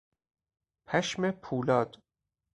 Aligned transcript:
پشم 0.87 1.31
پولاد 1.31 1.97